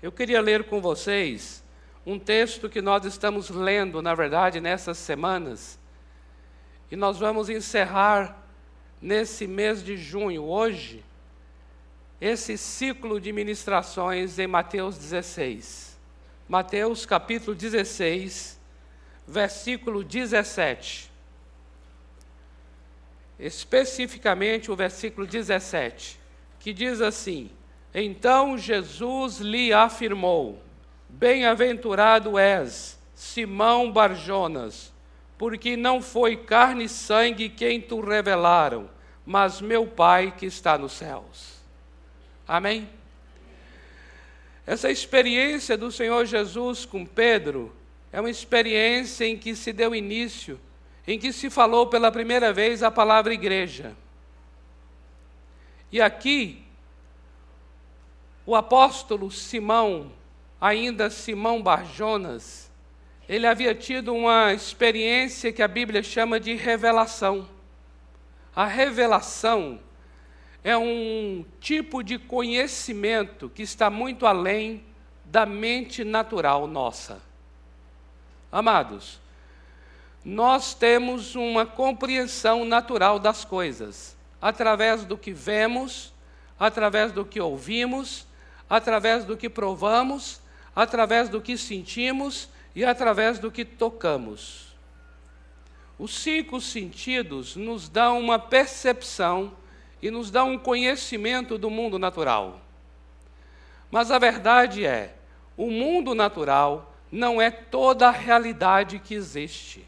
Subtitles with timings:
[0.00, 1.64] Eu queria ler com vocês
[2.06, 5.76] um texto que nós estamos lendo, na verdade, nessas semanas.
[6.88, 8.46] E nós vamos encerrar
[9.02, 11.04] nesse mês de junho, hoje,
[12.20, 15.98] esse ciclo de ministrações em Mateus 16.
[16.48, 18.58] Mateus capítulo 16,
[19.26, 21.10] versículo 17.
[23.38, 26.18] Especificamente o versículo 17,
[26.58, 27.50] que diz assim:
[27.94, 30.62] Então Jesus lhe afirmou:
[31.08, 34.92] Bem-aventurado és, Simão Barjonas,
[35.36, 38.90] porque não foi carne e sangue quem tu revelaram,
[39.24, 41.58] mas meu Pai que está nos céus.
[42.46, 42.88] Amém?
[44.66, 47.74] Essa experiência do Senhor Jesus com Pedro
[48.12, 50.60] é uma experiência em que se deu início,
[51.06, 53.96] em que se falou pela primeira vez a palavra igreja.
[55.90, 56.67] E aqui,
[58.48, 60.10] o apóstolo Simão
[60.58, 62.70] ainda Simão Barjonas,
[63.28, 67.46] ele havia tido uma experiência que a Bíblia chama de revelação.
[68.56, 69.78] A revelação
[70.64, 74.82] é um tipo de conhecimento que está muito além
[75.26, 77.20] da mente natural nossa.
[78.50, 79.20] Amados,
[80.24, 86.14] nós temos uma compreensão natural das coisas, através do que vemos,
[86.58, 88.26] através do que ouvimos,
[88.68, 90.40] através do que provamos
[90.78, 94.68] através do que sentimos e através do que tocamos.
[95.98, 99.52] Os cinco sentidos nos dão uma percepção
[100.00, 102.60] e nos dão um conhecimento do mundo natural.
[103.90, 105.16] Mas a verdade é,
[105.56, 109.84] o mundo natural não é toda a realidade que existe.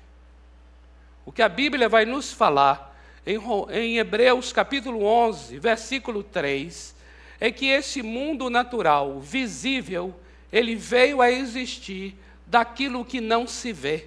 [1.24, 6.96] O que a Bíblia vai nos falar em, Hebreus capítulo 11, versículo 3,
[7.40, 10.14] é que esse mundo natural, visível,
[10.52, 12.14] ele veio a existir
[12.46, 14.06] daquilo que não se vê.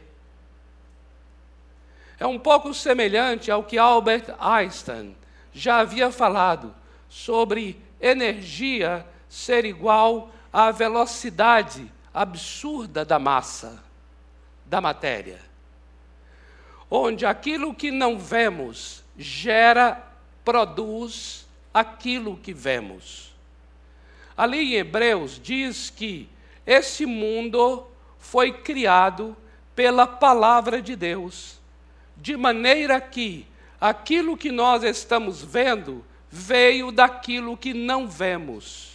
[2.20, 5.16] É um pouco semelhante ao que Albert Einstein
[5.52, 6.74] já havia falado
[7.10, 13.84] sobre energia ser igual à velocidade absurda da massa,
[14.66, 15.40] da matéria.
[16.90, 20.02] Onde aquilo que não vemos gera,
[20.46, 21.43] produz
[21.74, 23.34] aquilo que vemos.
[24.36, 26.30] Ali em Hebreus diz que
[26.66, 27.86] esse mundo
[28.18, 29.36] foi criado
[29.76, 31.60] pela palavra de Deus,
[32.16, 33.46] de maneira que
[33.82, 38.94] aquilo que nós estamos vendo veio daquilo que não vemos.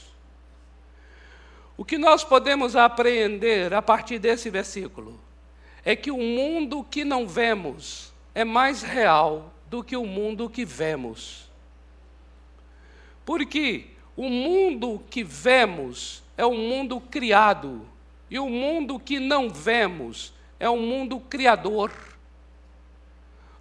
[1.76, 5.20] O que nós podemos aprender a partir desse versículo
[5.84, 10.64] é que o mundo que não vemos é mais real do que o mundo que
[10.64, 11.47] vemos.
[13.28, 13.84] Porque
[14.16, 17.86] o mundo que vemos é um mundo criado,
[18.30, 21.92] e o mundo que não vemos é um mundo criador.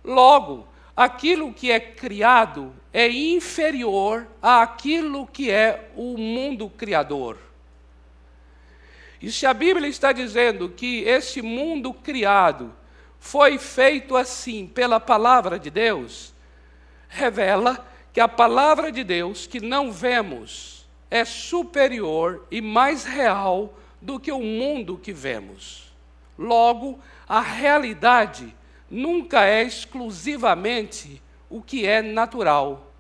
[0.02, 7.38] Logo, aquilo que é criado é inferior àquilo que é o mundo criador.
[9.22, 12.74] E se a Bíblia está dizendo que esse mundo criado
[13.20, 16.34] foi feito assim pela palavra de Deus,
[17.10, 17.86] revela
[18.18, 24.32] que a palavra de Deus que não vemos é superior e mais real do que
[24.32, 25.94] o mundo que vemos.
[26.36, 28.56] Logo, a realidade
[28.90, 32.92] nunca é exclusivamente o que é natural.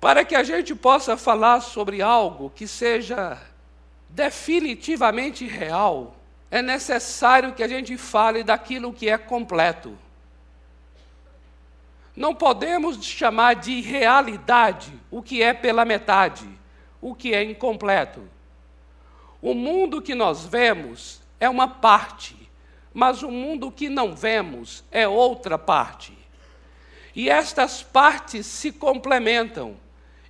[0.00, 3.40] Para que a gente possa falar sobre algo que seja
[4.08, 6.16] definitivamente real,
[6.50, 9.96] é necessário que a gente fale daquilo que é completo.
[12.16, 16.48] Não podemos chamar de realidade o que é pela metade,
[17.00, 18.26] o que é incompleto.
[19.42, 22.34] O mundo que nós vemos é uma parte,
[22.94, 26.16] mas o mundo que não vemos é outra parte.
[27.14, 29.76] E estas partes se complementam,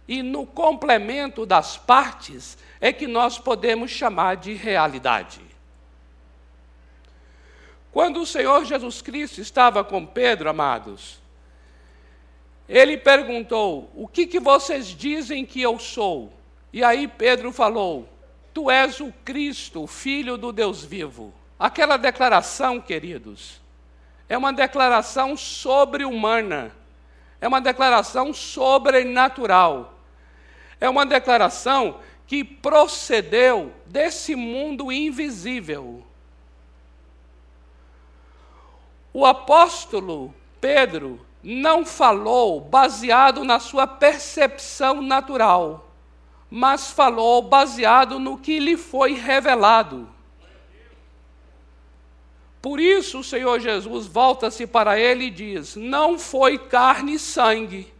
[0.08, 5.40] e no complemento das partes é que nós podemos chamar de realidade.
[7.93, 11.19] Quando o Senhor Jesus Cristo estava com Pedro, amados,
[12.68, 16.32] ele perguntou: O que, que vocês dizem que eu sou?
[16.72, 18.08] E aí Pedro falou:
[18.52, 21.32] Tu és o Cristo, Filho do Deus vivo.
[21.58, 23.60] Aquela declaração, queridos,
[24.28, 26.72] é uma declaração sobre-humana,
[27.40, 29.94] é uma declaração sobrenatural,
[30.80, 36.04] é uma declaração que procedeu desse mundo invisível.
[39.12, 45.88] O apóstolo Pedro não falou baseado na sua percepção natural,
[46.50, 50.08] mas falou baseado no que lhe foi revelado.
[52.60, 57.94] Por isso o Senhor Jesus volta-se para ele e diz: Não foi carne e sangue.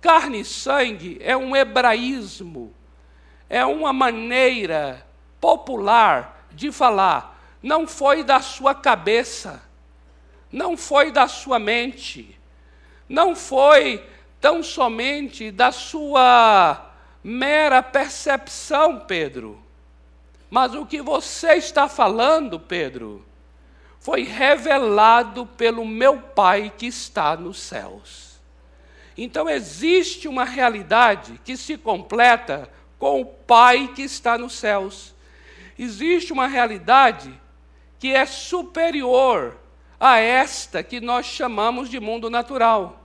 [0.00, 2.72] Carne e sangue é um hebraísmo,
[3.50, 5.04] é uma maneira
[5.40, 7.58] popular de falar.
[7.60, 9.60] Não foi da sua cabeça,
[10.52, 12.37] não foi da sua mente,
[13.08, 14.04] não foi
[14.40, 19.60] tão somente da sua mera percepção, Pedro.
[20.50, 23.24] Mas o que você está falando, Pedro,
[24.00, 28.38] foi revelado pelo meu Pai que está nos céus.
[29.16, 35.14] Então existe uma realidade que se completa com o Pai que está nos céus.
[35.78, 37.32] Existe uma realidade
[37.98, 39.56] que é superior
[40.00, 43.02] a esta que nós chamamos de mundo natural.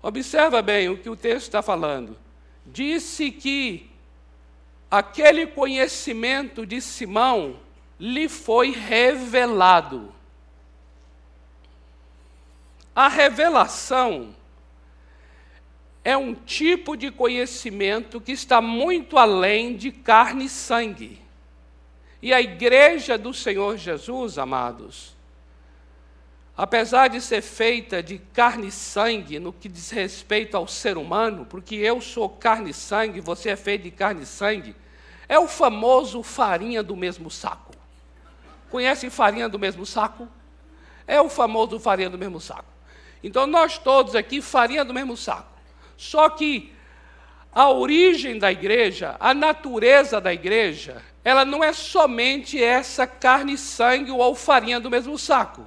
[0.00, 2.16] Observa bem o que o texto está falando.
[2.64, 3.90] Disse que
[4.90, 7.58] aquele conhecimento de Simão
[7.98, 10.14] lhe foi revelado.
[12.94, 14.34] A revelação
[16.04, 21.20] é um tipo de conhecimento que está muito além de carne e sangue.
[22.20, 25.16] E a igreja do Senhor Jesus, amados,
[26.56, 31.46] apesar de ser feita de carne e sangue no que diz respeito ao ser humano,
[31.48, 34.74] porque eu sou carne e sangue, você é feito de carne e sangue,
[35.28, 37.72] é o famoso farinha do mesmo saco.
[38.70, 40.28] Conhecem farinha do mesmo saco?
[41.06, 42.72] É o famoso farinha do mesmo saco.
[43.22, 45.50] Então, nós todos aqui, farinha do mesmo saco.
[45.96, 46.72] Só que
[47.58, 53.58] a origem da igreja, a natureza da igreja, ela não é somente essa carne e
[53.58, 55.66] sangue ou farinha do mesmo saco.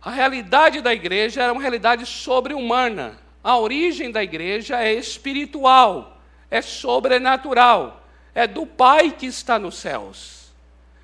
[0.00, 3.18] A realidade da igreja era uma realidade sobre-humana.
[3.44, 6.18] A origem da igreja é espiritual,
[6.50, 8.02] é sobrenatural,
[8.34, 10.50] é do Pai que está nos céus.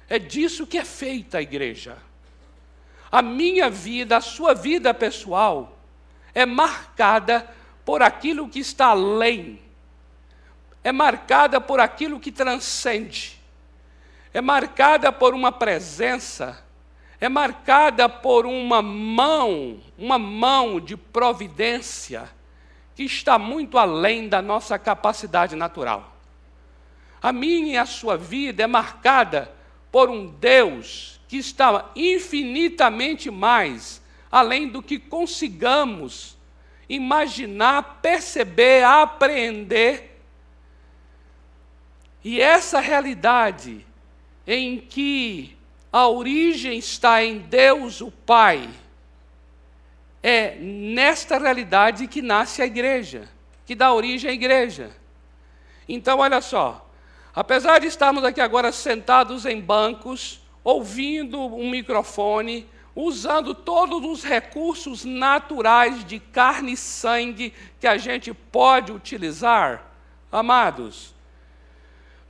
[0.09, 1.99] É disso que é feita a igreja.
[3.11, 5.79] A minha vida, a sua vida pessoal,
[6.35, 7.47] é marcada
[7.85, 9.61] por aquilo que está além,
[10.85, 13.41] é marcada por aquilo que transcende,
[14.33, 16.65] é marcada por uma presença,
[17.21, 22.29] é marcada por uma mão, uma mão de providência
[22.95, 26.17] que está muito além da nossa capacidade natural.
[27.23, 29.53] A minha e a sua vida é marcada
[29.93, 36.37] por um Deus que está infinitamente mais além do que consigamos
[36.95, 40.21] imaginar, perceber, apreender.
[42.25, 43.87] E essa realidade
[44.47, 45.57] em que
[45.93, 48.69] a origem está em Deus, o Pai,
[50.23, 53.29] é nesta realidade que nasce a igreja,
[53.67, 54.97] que dá origem à igreja.
[55.89, 56.89] Então, olha só,
[57.35, 65.05] Apesar de estarmos aqui agora sentados em bancos, ouvindo um microfone, usando todos os recursos
[65.05, 69.85] naturais de carne e sangue que a gente pode utilizar,
[70.31, 71.15] amados,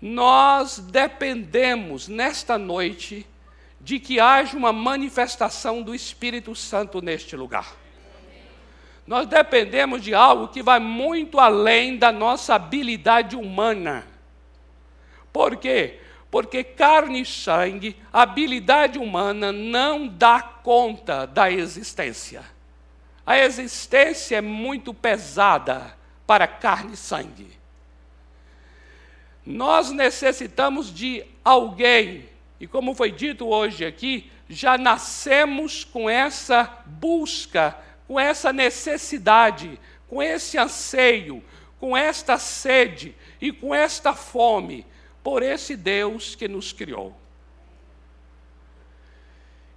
[0.00, 3.26] nós dependemos nesta noite
[3.80, 7.76] de que haja uma manifestação do Espírito Santo neste lugar.
[9.04, 14.06] Nós dependemos de algo que vai muito além da nossa habilidade humana.
[15.32, 15.98] Por quê?
[16.32, 22.42] Porque carne e sangue, habilidade humana, não dá conta da existência.
[23.26, 25.94] A existência é muito pesada
[26.26, 27.50] para carne e sangue.
[29.44, 32.26] Nós necessitamos de alguém,
[32.58, 37.76] e como foi dito hoje aqui, já nascemos com essa busca,
[38.08, 41.44] com essa necessidade, com esse anseio,
[41.78, 44.86] com esta sede e com esta fome
[45.22, 47.16] por esse Deus que nos criou.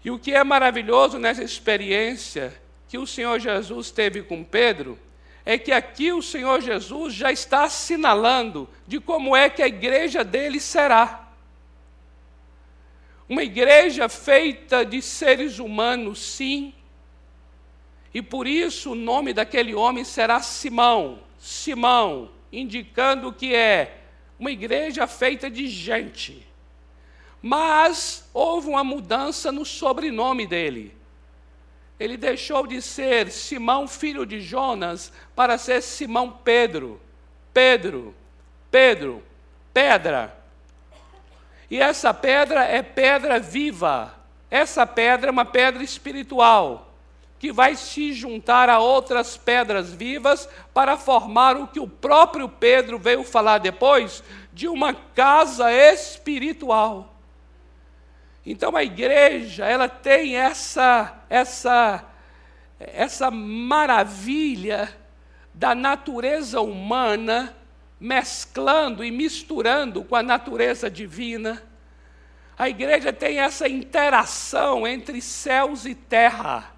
[0.03, 4.99] E o que é maravilhoso nessa experiência que o Senhor Jesus teve com Pedro,
[5.43, 10.23] é que aqui o Senhor Jesus já está assinalando de como é que a igreja
[10.23, 11.29] dele será.
[13.27, 16.73] Uma igreja feita de seres humanos, sim,
[18.15, 24.04] e por isso o nome daquele homem será Simão, Simão, indicando que é
[24.39, 26.47] uma igreja feita de gente.
[27.41, 30.95] Mas houve uma mudança no sobrenome dele.
[31.99, 36.99] Ele deixou de ser Simão, filho de Jonas, para ser Simão Pedro.
[37.53, 38.13] Pedro,
[38.69, 39.23] Pedro,
[39.73, 40.35] pedra.
[41.69, 44.13] E essa pedra é pedra viva.
[44.51, 46.84] Essa pedra é uma pedra espiritual,
[47.45, 52.97] que vai se juntar a outras pedras vivas para formar o que o próprio Pedro
[52.97, 57.13] veio falar depois de uma casa espiritual.
[58.43, 62.03] Então a igreja, ela tem essa essa
[62.79, 64.97] essa maravilha
[65.53, 67.55] da natureza humana
[67.99, 71.61] mesclando e misturando com a natureza divina.
[72.57, 76.74] A igreja tem essa interação entre céus e terra.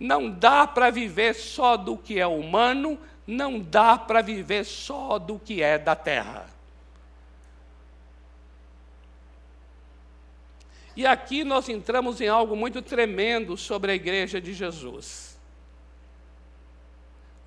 [0.00, 5.38] Não dá para viver só do que é humano, não dá para viver só do
[5.38, 6.48] que é da terra.
[10.96, 15.38] E aqui nós entramos em algo muito tremendo sobre a igreja de Jesus.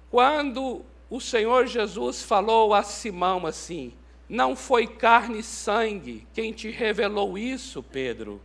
[0.10, 3.94] Quando o Senhor Jesus falou a Simão assim:
[4.30, 8.42] Não foi carne e sangue quem te revelou isso, Pedro,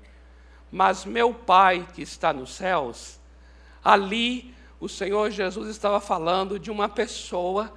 [0.71, 3.19] mas meu Pai que está nos céus.
[3.83, 7.73] Ali, o Senhor Jesus estava falando de uma pessoa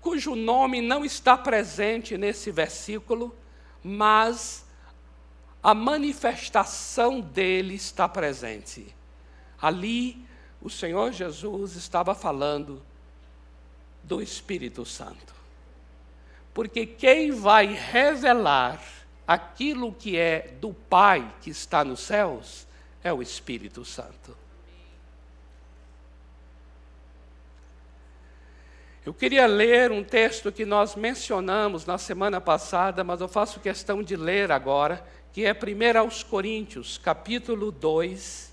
[0.00, 3.34] cujo nome não está presente nesse versículo,
[3.84, 4.64] mas
[5.62, 8.94] a manifestação dele está presente.
[9.60, 10.24] Ali,
[10.60, 12.82] o Senhor Jesus estava falando
[14.02, 15.34] do Espírito Santo.
[16.54, 18.82] Porque quem vai revelar
[19.26, 22.66] aquilo que é do Pai que está nos céus
[23.02, 24.36] é o Espírito Santo.
[29.04, 34.02] Eu queria ler um texto que nós mencionamos na semana passada, mas eu faço questão
[34.02, 35.02] de ler agora,
[35.32, 38.52] que é 1 aos Coríntios, capítulo 2,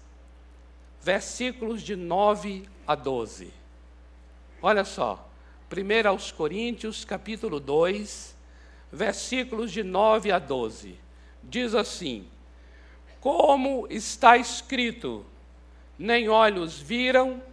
[1.01, 3.51] versículos de 9 a 12.
[4.61, 5.29] Olha só,
[5.69, 8.33] 1 aos Coríntios, capítulo 2,
[8.89, 10.97] versículos de 9 a 12.
[11.43, 12.25] Diz assim:
[13.19, 15.25] Como está escrito,
[15.99, 17.43] nem olhos viram,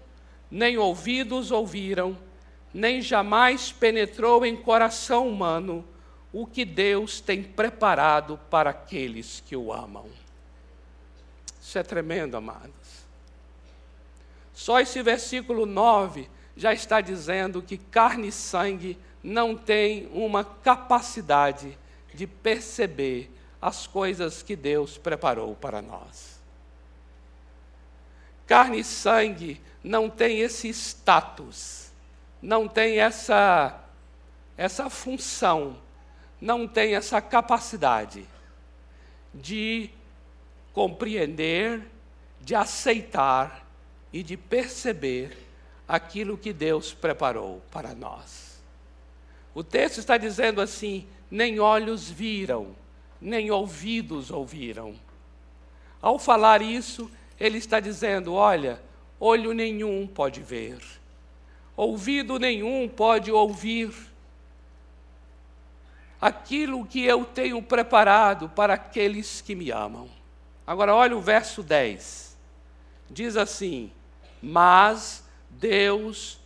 [0.48, 2.16] nem ouvidos ouviram,
[2.74, 5.84] nem jamais penetrou em coração humano
[6.32, 10.06] o que Deus tem preparado para aqueles que o amam.
[11.62, 12.72] Isso é tremendo, amados.
[14.52, 21.78] Só esse versículo 9 já está dizendo que carne e sangue não tem uma capacidade
[22.12, 23.30] de perceber
[23.62, 26.38] as coisas que Deus preparou para nós.
[28.46, 31.83] Carne e sangue não tem esse status,
[32.44, 33.80] não tem essa
[34.56, 35.76] essa função
[36.40, 38.26] não tem essa capacidade
[39.32, 39.88] de
[40.74, 41.88] compreender,
[42.38, 43.66] de aceitar
[44.12, 45.38] e de perceber
[45.88, 48.62] aquilo que Deus preparou para nós.
[49.54, 52.76] O texto está dizendo assim: nem olhos viram,
[53.18, 54.94] nem ouvidos ouviram.
[56.02, 57.10] Ao falar isso,
[57.40, 58.82] ele está dizendo: olha,
[59.18, 60.78] olho nenhum pode ver,
[61.76, 63.92] ouvido nenhum pode ouvir
[66.20, 70.08] aquilo que eu tenho preparado para aqueles que me amam.
[70.66, 72.34] Agora, olha o verso 10.
[73.10, 73.92] Diz assim:
[74.42, 76.40] Mas Deus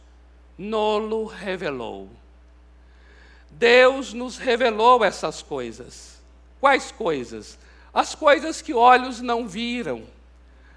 [0.58, 2.08] nolo revelou.
[3.50, 6.20] Deus nos revelou essas coisas.
[6.60, 7.56] Quais coisas?
[7.94, 10.04] As coisas que olhos não viram,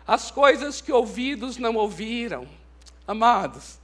[0.07, 2.47] as coisas que ouvidos não ouviram.
[3.07, 3.79] Amados,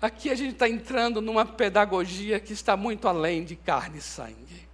[0.00, 4.66] Aqui a gente está entrando numa pedagogia que está muito além de carne e sangue.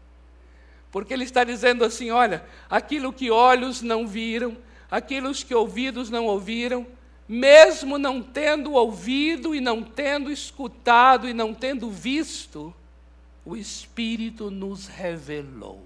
[0.90, 4.56] Porque ele está dizendo assim: olha, aquilo que olhos não viram,
[4.90, 6.86] aquilo que ouvidos não ouviram,
[7.28, 12.74] mesmo não tendo ouvido e não tendo escutado e não tendo visto,
[13.44, 15.82] o Espírito nos revelou.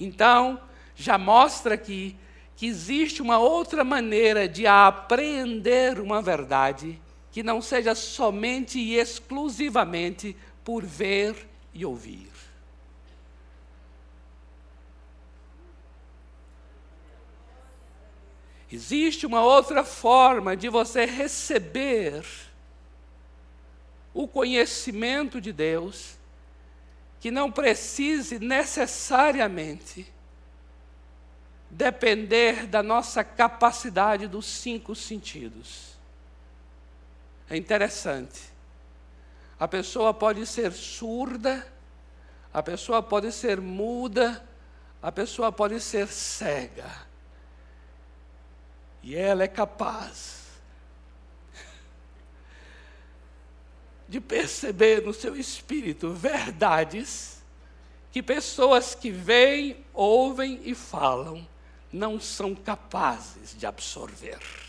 [0.00, 0.60] Então,
[0.96, 2.16] já mostra aqui
[2.56, 10.36] que existe uma outra maneira de apreender uma verdade que não seja somente e exclusivamente
[10.64, 12.30] por ver e ouvir.
[18.70, 22.22] Existe uma outra forma de você receber
[24.12, 26.18] o conhecimento de Deus
[27.20, 30.12] que não precise necessariamente
[31.70, 35.97] depender da nossa capacidade dos cinco sentidos.
[37.50, 38.40] É interessante.
[39.58, 41.66] A pessoa pode ser surda,
[42.52, 44.44] a pessoa pode ser muda,
[45.02, 46.90] a pessoa pode ser cega.
[49.02, 50.46] E ela é capaz
[54.08, 57.42] de perceber no seu espírito verdades
[58.10, 61.46] que pessoas que veem, ouvem e falam
[61.92, 64.67] não são capazes de absorver.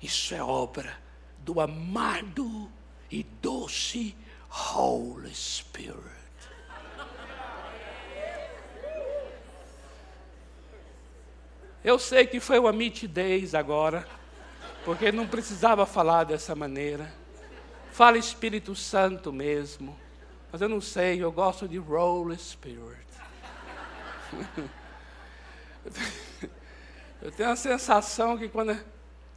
[0.00, 0.96] Isso é obra
[1.38, 2.70] do amado
[3.10, 4.16] e doce
[4.50, 6.18] Holy Spirit.
[11.82, 14.06] Eu sei que foi uma mitidez agora,
[14.84, 17.12] porque não precisava falar dessa maneira.
[17.92, 19.98] Fala Espírito Santo mesmo.
[20.50, 23.06] Mas eu não sei, eu gosto de Holy Spirit.
[27.20, 28.78] Eu tenho a sensação que quando.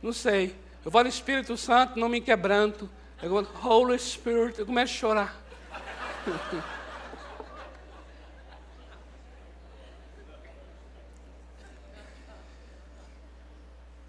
[0.01, 0.55] Não sei.
[0.83, 2.89] Eu falo Espírito Santo, não me quebranto.
[3.21, 5.39] Eu vou, Holy Spirit, eu começo a chorar.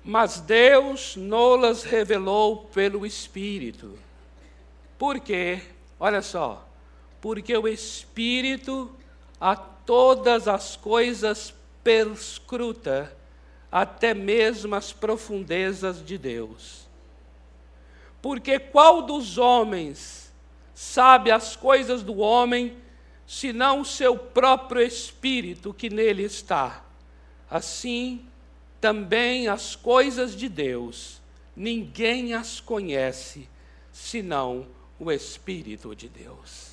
[0.04, 3.96] Mas Deus nos revelou pelo Espírito.
[4.98, 5.62] Por quê?
[6.00, 6.68] Olha só.
[7.20, 8.90] Porque o Espírito
[9.40, 13.16] a todas as coisas perscruta,
[13.72, 16.86] até mesmo as profundezas de Deus.
[18.20, 20.30] Porque qual dos homens
[20.74, 22.76] sabe as coisas do homem,
[23.26, 26.84] senão o seu próprio espírito que nele está?
[27.50, 28.24] Assim,
[28.80, 31.22] também as coisas de Deus,
[31.56, 33.48] ninguém as conhece,
[33.90, 34.66] senão
[34.98, 36.72] o Espírito de Deus.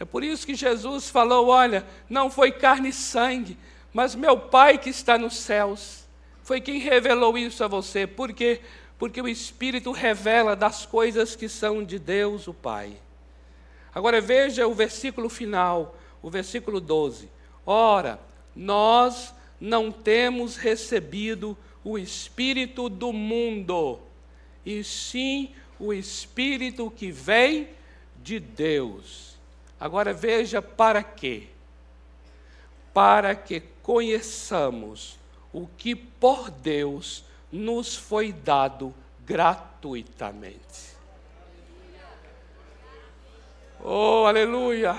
[0.00, 3.58] É por isso que Jesus falou: olha, não foi carne e sangue,
[3.92, 6.06] mas meu Pai que está nos céus.
[6.42, 8.06] Foi quem revelou isso a você.
[8.06, 8.60] Por quê?
[8.98, 12.96] Porque o Espírito revela das coisas que são de Deus, o Pai.
[13.94, 17.28] Agora veja o versículo final, o versículo 12.
[17.64, 18.18] Ora,
[18.54, 24.00] nós não temos recebido o Espírito do mundo,
[24.64, 27.68] e sim o Espírito que vem
[28.22, 29.28] de Deus
[29.80, 31.44] Agora veja para quê?
[32.98, 35.20] Para que conheçamos
[35.52, 38.92] o que por Deus nos foi dado
[39.24, 40.96] gratuitamente.
[43.78, 44.96] Oh, aleluia!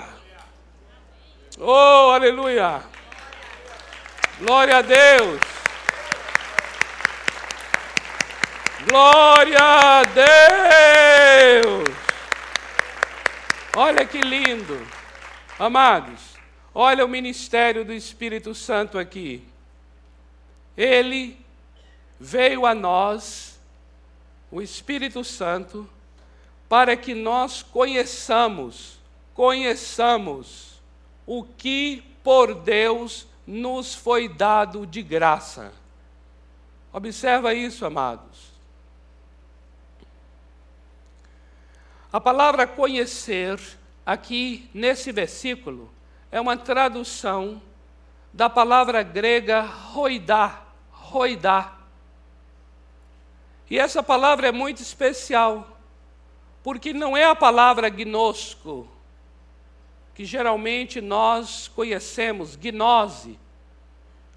[1.58, 2.82] Oh, aleluia!
[4.38, 5.40] Glória a Deus!
[8.88, 11.96] Glória a Deus!
[13.76, 14.88] Olha que lindo.
[15.58, 16.29] Amados,
[16.74, 19.42] olha o ministério do Espírito Santo aqui.
[20.76, 21.38] Ele
[22.18, 23.58] veio a nós,
[24.50, 25.88] o Espírito Santo,
[26.68, 28.98] para que nós conheçamos,
[29.34, 30.80] conheçamos
[31.26, 35.72] o que por Deus nos foi dado de graça.
[36.92, 38.50] Observa isso, amados.
[42.12, 43.60] A palavra conhecer,
[44.04, 45.90] aqui nesse versículo,
[46.30, 47.60] é uma tradução
[48.32, 51.72] da palavra grega roidá, roidá.
[53.68, 55.78] E essa palavra é muito especial,
[56.62, 58.88] porque não é a palavra gnosco,
[60.14, 63.38] que geralmente nós conhecemos, gnose,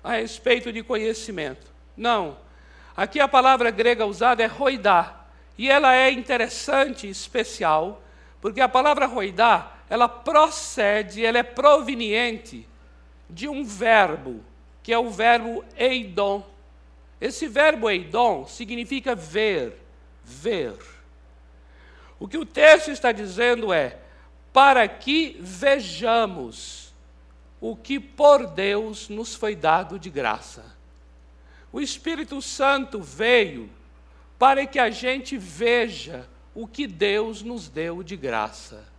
[0.04, 1.72] a respeito de conhecimento.
[1.96, 2.38] Não.
[2.96, 5.24] Aqui a palavra grega usada é roidá
[5.58, 8.02] e ela é interessante, especial,
[8.42, 12.68] porque a palavra roidá, ela procede, ela é proveniente
[13.30, 14.44] de um verbo,
[14.82, 16.44] que é o verbo eidon.
[17.22, 19.78] Esse verbo eidon significa ver,
[20.24, 20.76] ver.
[22.20, 24.00] O que o texto está dizendo é:
[24.52, 26.92] para que vejamos
[27.62, 30.76] o que por Deus nos foi dado de graça.
[31.72, 33.70] O Espírito Santo veio
[34.40, 38.92] para que a gente veja o que Deus nos deu de graça.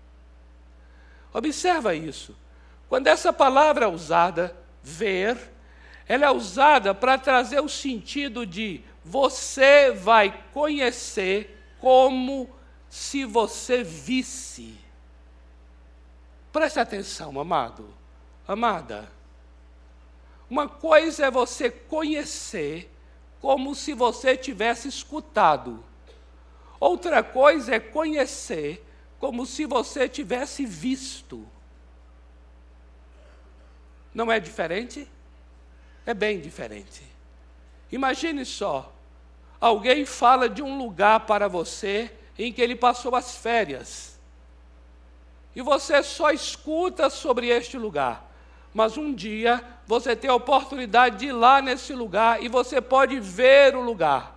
[1.34, 2.36] Observa isso.
[2.88, 5.36] Quando essa palavra é usada, ver,
[6.06, 12.48] ela é usada para trazer o sentido de você vai conhecer como
[12.88, 14.78] se você visse.
[16.52, 17.92] Preste atenção, amado,
[18.46, 19.10] amada.
[20.48, 22.88] Uma coisa é você conhecer
[23.40, 25.82] como se você tivesse escutado.
[26.78, 28.84] Outra coisa é conhecer
[29.24, 31.48] como se você tivesse visto.
[34.12, 35.10] Não é diferente?
[36.04, 37.02] É bem diferente.
[37.90, 38.92] Imagine só:
[39.58, 44.20] alguém fala de um lugar para você em que ele passou as férias.
[45.56, 48.30] E você só escuta sobre este lugar
[48.74, 53.20] mas um dia você tem a oportunidade de ir lá nesse lugar e você pode
[53.20, 54.36] ver o lugar.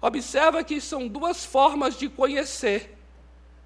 [0.00, 2.94] Observa que são duas formas de conhecer.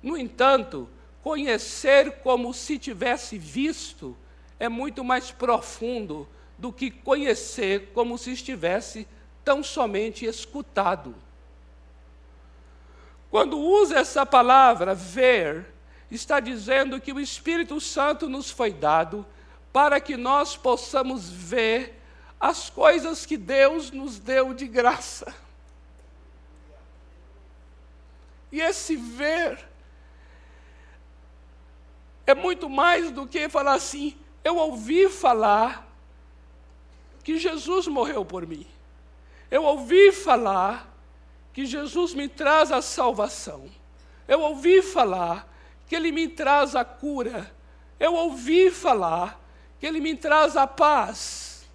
[0.02, 0.88] No entanto,
[1.22, 4.16] conhecer como se tivesse visto
[4.58, 9.06] é muito mais profundo do que conhecer como se estivesse
[9.44, 11.14] tão somente escutado.
[13.30, 15.66] Quando usa essa palavra ver,
[16.10, 19.24] está dizendo que o Espírito Santo nos foi dado
[19.72, 22.00] para que nós possamos ver
[22.40, 25.34] as coisas que Deus nos deu de graça.
[28.50, 29.67] E esse ver
[32.30, 35.86] é muito mais do que falar assim: eu ouvi falar
[37.24, 38.66] que Jesus morreu por mim.
[39.50, 40.94] Eu ouvi falar
[41.52, 43.68] que Jesus me traz a salvação.
[44.26, 45.48] Eu ouvi falar
[45.86, 47.50] que Ele me traz a cura.
[47.98, 49.40] Eu ouvi falar
[49.80, 51.66] que Ele me traz a paz.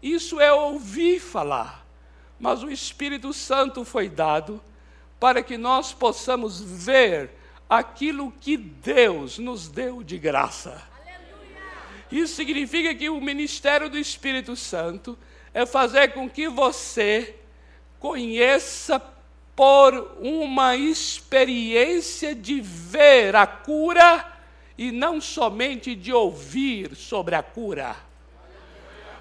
[0.00, 1.84] Isso é ouvir falar.
[2.38, 4.62] Mas o Espírito Santo foi dado
[5.18, 7.30] para que nós possamos ver
[7.68, 10.82] aquilo que Deus nos deu de graça.
[12.10, 15.18] Isso significa que o ministério do Espírito Santo
[15.52, 17.34] é fazer com que você
[17.98, 19.02] conheça
[19.56, 24.32] por uma experiência de ver a cura
[24.76, 27.96] e não somente de ouvir sobre a cura.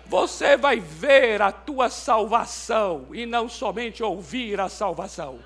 [0.05, 5.39] Você vai ver a tua salvação e não somente ouvir a salvação.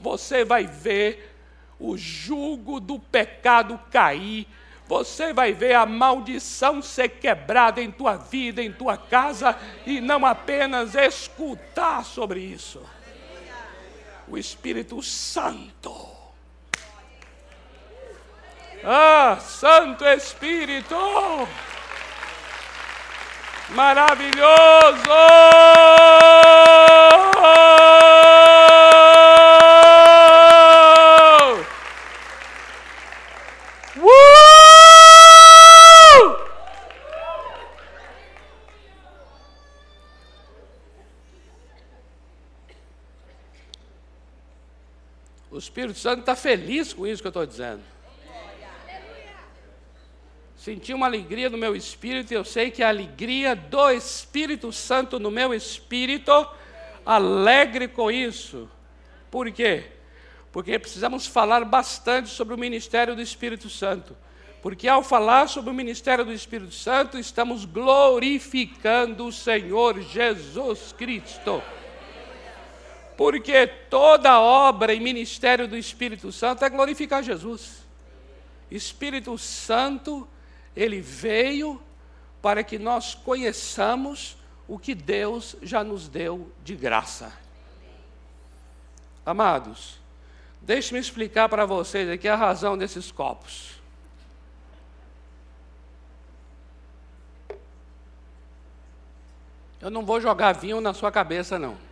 [0.00, 1.37] Você vai ver
[1.78, 4.46] o jugo do pecado cair
[4.88, 10.24] você vai ver a maldição ser quebrada em tua vida, em tua casa, e não
[10.24, 12.82] apenas escutar sobre isso.
[14.26, 16.08] O Espírito Santo.
[18.82, 20.96] Ah, Santo Espírito!
[23.68, 24.38] Maravilhoso!
[45.58, 47.82] O Espírito Santo está feliz com isso que eu estou dizendo.
[50.56, 55.18] Senti uma alegria no meu espírito e eu sei que a alegria do Espírito Santo
[55.18, 56.30] no meu espírito,
[57.04, 58.70] alegre com isso.
[59.32, 59.86] Por quê?
[60.52, 64.16] Porque precisamos falar bastante sobre o ministério do Espírito Santo.
[64.62, 71.60] Porque ao falar sobre o ministério do Espírito Santo, estamos glorificando o Senhor Jesus Cristo
[73.18, 77.84] porque toda obra e ministério do Espírito Santo é glorificar Jesus.
[78.70, 80.26] Espírito Santo,
[80.76, 81.82] ele veio
[82.40, 84.36] para que nós conheçamos
[84.68, 87.36] o que Deus já nos deu de graça.
[89.26, 89.98] Amados,
[90.60, 93.80] deixe-me explicar para vocês aqui a razão desses copos.
[99.80, 101.87] Eu não vou jogar vinho na sua cabeça, não.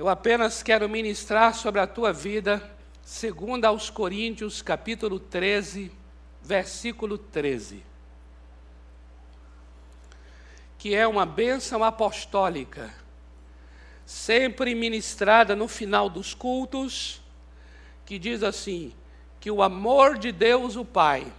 [0.00, 5.92] Eu apenas quero ministrar sobre a tua vida, segundo aos Coríntios, capítulo 13,
[6.40, 7.84] versículo 13.
[10.78, 12.94] Que é uma bênção apostólica,
[14.06, 17.20] sempre ministrada no final dos cultos,
[18.06, 18.94] que diz assim:
[19.38, 21.30] que o amor de Deus, o Pai,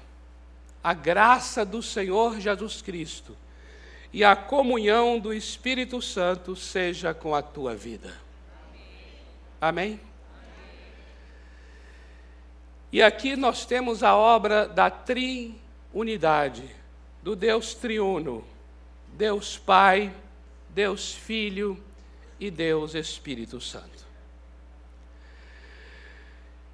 [0.83, 3.35] a graça do Senhor Jesus Cristo
[4.13, 8.20] e a comunhão do Espírito Santo seja com a tua vida.
[9.61, 10.01] Amém?
[12.91, 16.75] E aqui nós temos a obra da triunidade,
[17.21, 18.43] do Deus triuno,
[19.13, 20.11] Deus Pai,
[20.67, 21.81] Deus Filho
[22.39, 24.03] e Deus Espírito Santo.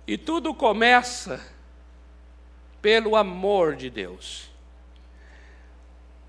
[0.08, 1.46] E tudo começa
[2.82, 4.50] pelo amor de Deus.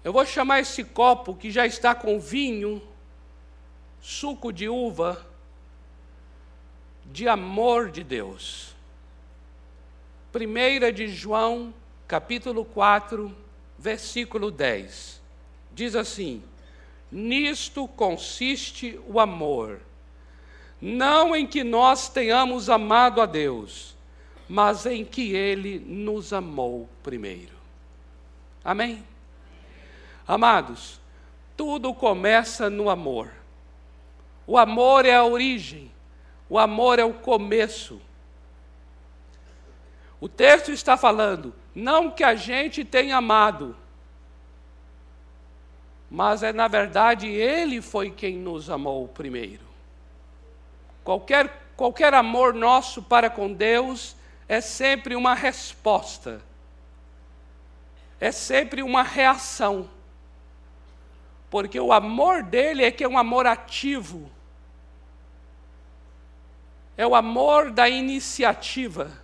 [0.03, 2.83] Eu vou chamar esse copo que já está com vinho,
[4.01, 5.25] suco de uva,
[7.11, 8.75] de amor de Deus.
[10.31, 11.73] Primeira de João,
[12.07, 13.35] capítulo 4,
[13.79, 15.21] versículo 10.
[15.73, 16.43] Diz assim:
[17.11, 19.81] Nisto consiste o amor,
[20.81, 23.97] não em que nós tenhamos amado a Deus,
[24.49, 27.57] mas em que Ele nos amou primeiro.
[28.63, 29.03] Amém?
[30.27, 31.01] Amados,
[31.57, 33.33] tudo começa no amor.
[34.47, 35.91] O amor é a origem,
[36.49, 38.01] o amor é o começo.
[40.21, 43.77] O texto está falando, não que a gente tenha amado,
[46.11, 49.67] mas é na verdade Ele foi quem nos amou primeiro.
[51.05, 54.17] Qualquer, qualquer amor nosso para com Deus
[54.49, 56.43] é sempre uma resposta,
[58.19, 59.89] é sempre uma reação.
[61.51, 64.31] Porque o amor dele é que é um amor ativo,
[66.99, 69.17] é o amor da iniciativa.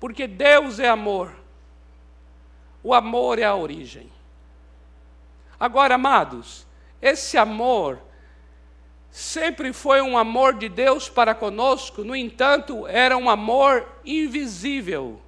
[0.00, 1.32] Porque Deus é amor,
[2.82, 4.10] o amor é a origem.
[5.58, 6.66] Agora, amados,
[7.00, 8.00] esse amor
[9.08, 15.22] sempre foi um amor de Deus para conosco, no entanto, era um amor invisível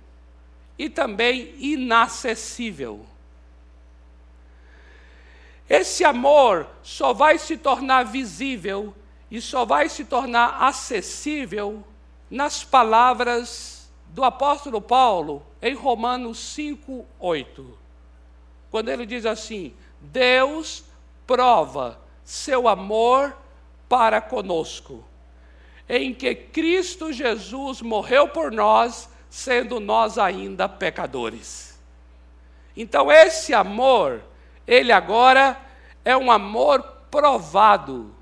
[0.76, 3.06] e também inacessível.
[5.70, 8.92] Esse amor só vai se tornar visível
[9.34, 11.82] e só vai se tornar acessível
[12.30, 17.78] nas palavras do apóstolo Paulo em Romanos 5, 8.
[18.70, 20.84] Quando ele diz assim: Deus
[21.26, 23.36] prova seu amor
[23.88, 25.04] para conosco,
[25.88, 31.76] em que Cristo Jesus morreu por nós, sendo nós ainda pecadores.
[32.76, 34.22] Então, esse amor,
[34.64, 35.60] ele agora
[36.04, 38.13] é um amor provado.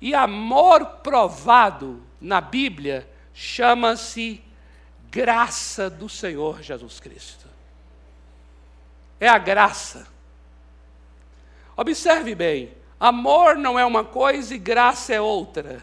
[0.00, 4.42] E amor provado na Bíblia chama-se
[5.10, 7.46] graça do Senhor Jesus Cristo.
[9.18, 10.06] É a graça.
[11.76, 15.82] Observe bem, Amor não é uma coisa e graça é outra.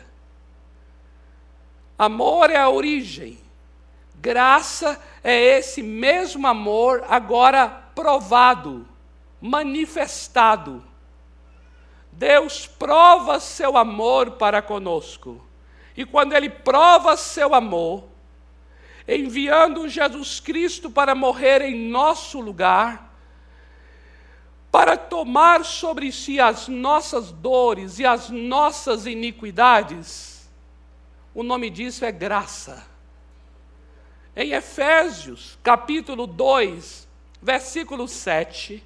[1.98, 3.38] Amor é a origem.
[4.16, 8.88] Graça é esse mesmo amor agora provado,
[9.40, 10.84] manifestado.
[12.18, 15.44] Deus prova seu amor para conosco.
[15.96, 18.06] E quando Ele prova seu amor,
[19.08, 23.12] enviando Jesus Cristo para morrer em nosso lugar,
[24.72, 30.50] para tomar sobre si as nossas dores e as nossas iniquidades,
[31.34, 32.88] o nome disso é graça.
[34.36, 37.08] Em Efésios, capítulo 2,
[37.42, 38.84] versículo 7,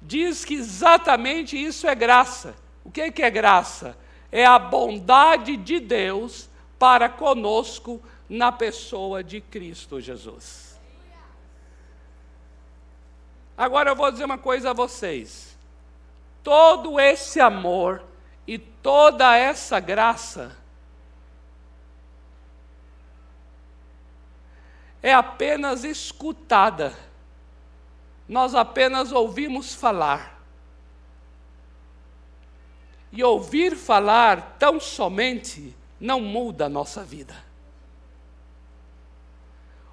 [0.00, 2.54] diz que exatamente isso é graça.
[2.84, 3.96] O que é graça?
[4.30, 10.78] É a bondade de Deus para conosco na pessoa de Cristo Jesus.
[13.56, 15.56] Agora eu vou dizer uma coisa a vocês.
[16.44, 18.04] Todo esse amor
[18.46, 20.56] e toda essa graça
[25.02, 27.07] é apenas escutada.
[28.28, 30.38] Nós apenas ouvimos falar.
[33.10, 37.34] E ouvir falar tão somente não muda a nossa vida.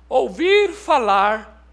[0.09, 1.65] Ouvir falar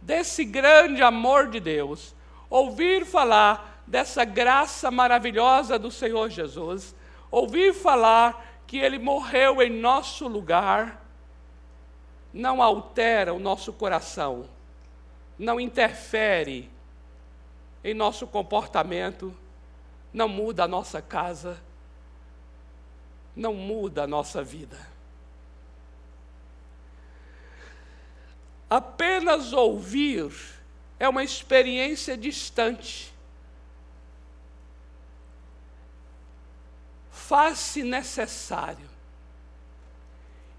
[0.00, 2.14] desse grande amor de Deus,
[2.48, 6.94] ouvir falar dessa graça maravilhosa do Senhor Jesus,
[7.30, 11.02] ouvir falar que Ele morreu em nosso lugar,
[12.32, 14.48] não altera o nosso coração,
[15.38, 16.70] não interfere
[17.82, 19.36] em nosso comportamento,
[20.12, 21.60] não muda a nossa casa,
[23.34, 24.78] não muda a nossa vida.
[28.70, 30.32] Apenas ouvir
[30.98, 33.12] é uma experiência distante.
[37.10, 38.88] Faz-se necessário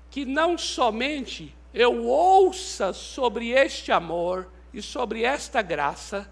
[0.09, 6.29] que não somente eu ouça sobre este amor e sobre esta graça,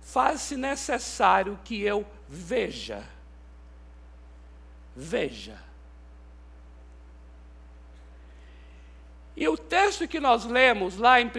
[0.00, 3.04] faz-se necessário que eu veja.
[4.96, 5.60] Veja.
[9.36, 11.30] E o texto que nós lemos lá em 1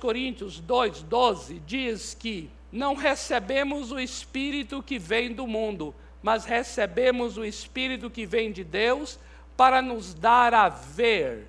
[0.00, 7.38] Coríntios 2, 12, diz que não recebemos o Espírito que vem do mundo, mas recebemos
[7.38, 9.20] o Espírito que vem de Deus
[9.56, 11.46] para nos dar a ver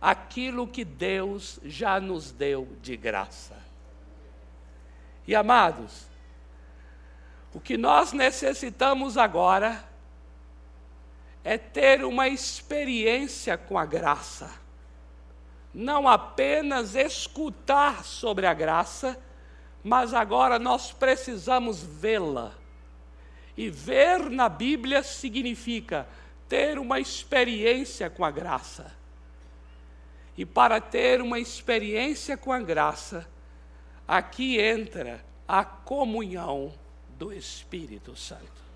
[0.00, 3.56] aquilo que Deus já nos deu de graça.
[5.26, 6.06] E amados,
[7.52, 9.84] o que nós necessitamos agora
[11.42, 14.66] é ter uma experiência com a graça
[15.76, 19.20] não apenas escutar sobre a graça,
[19.84, 22.52] mas agora nós precisamos vê-la.
[23.54, 26.08] E ver na Bíblia significa
[26.48, 28.96] ter uma experiência com a graça.
[30.36, 33.26] E para ter uma experiência com a graça,
[34.06, 36.74] aqui entra a comunhão
[37.18, 38.66] do Espírito Santo.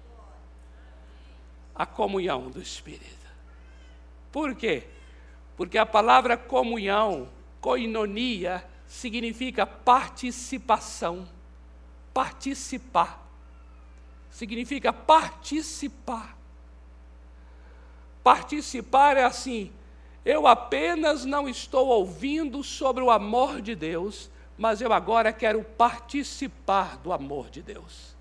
[1.74, 3.26] A comunhão do Espírito.
[4.32, 4.84] Por quê?
[5.56, 7.28] Porque a palavra comunhão,
[7.60, 11.28] koinonia, significa participação.
[12.14, 13.26] Participar.
[14.30, 16.36] Significa participar.
[18.22, 19.72] Participar é assim,
[20.24, 26.98] eu apenas não estou ouvindo sobre o amor de Deus, mas eu agora quero participar
[26.98, 28.14] do amor de Deus.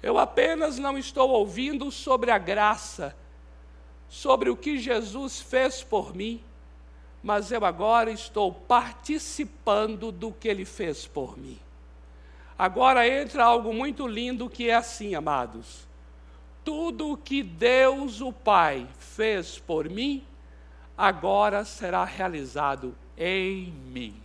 [0.00, 3.16] Eu apenas não estou ouvindo sobre a graça,
[4.08, 6.40] sobre o que Jesus fez por mim,
[7.22, 11.58] mas eu agora estou participando do que ele fez por mim.
[12.56, 15.88] Agora entra algo muito lindo que é assim, amados.
[16.62, 20.24] Tudo o que Deus, o Pai, fez por mim,
[20.96, 24.22] agora será realizado em mim.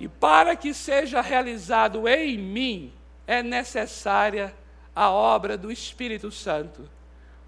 [0.00, 2.92] E para que seja realizado em mim,
[3.26, 4.54] é necessária
[4.94, 6.88] a obra do Espírito Santo.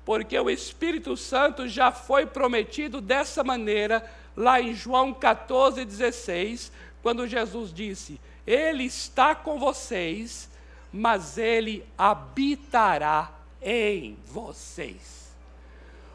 [0.05, 6.71] Porque o Espírito Santo já foi prometido dessa maneira lá em João 14, 16,
[7.03, 10.51] quando Jesus disse: Ele está com vocês,
[10.93, 15.24] mas ele habitará em vocês.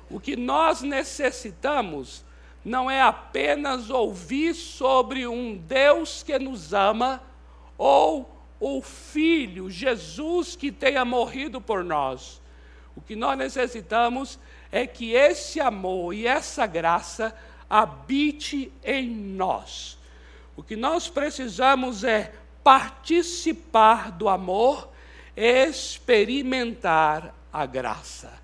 [0.09, 2.25] O que nós necessitamos
[2.63, 7.21] não é apenas ouvir sobre um Deus que nos ama
[7.77, 12.41] ou o Filho, Jesus, que tenha morrido por nós.
[12.95, 14.37] O que nós necessitamos
[14.71, 17.33] é que esse amor e essa graça
[17.69, 19.97] habite em nós.
[20.57, 24.89] O que nós precisamos é participar do amor,
[25.37, 28.38] experimentar a graça.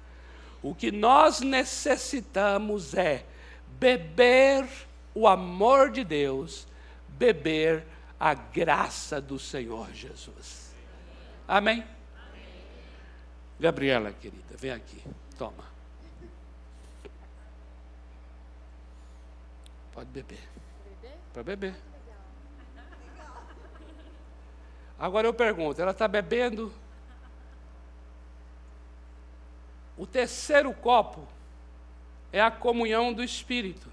[0.65, 3.23] O que nós necessitamos é
[3.79, 4.67] beber
[5.13, 6.67] o amor de Deus,
[7.07, 7.85] beber
[8.19, 10.73] a graça do Senhor Jesus.
[11.47, 11.85] Amém?
[13.59, 15.03] Gabriela, querida, vem aqui,
[15.37, 15.65] toma.
[19.93, 20.49] Pode beber.
[21.31, 21.75] Pode beber.
[24.97, 26.73] Agora eu pergunto, ela está bebendo
[29.97, 31.27] o terceiro copo
[32.31, 33.89] é a comunhão do Espírito.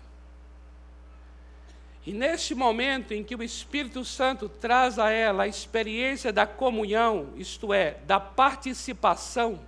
[2.04, 7.32] E neste momento em que o Espírito Santo traz a ela a experiência da comunhão,
[7.36, 9.60] isto é, da participação,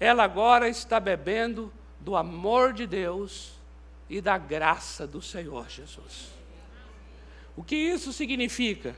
[0.00, 3.52] ela agora está bebendo do amor de Deus
[4.10, 6.30] e da graça do Senhor Jesus.
[7.56, 8.96] O que isso significa?